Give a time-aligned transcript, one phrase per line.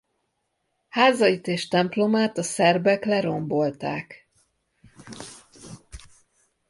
[0.89, 4.29] Házait és templomát a szerbek lerombolták.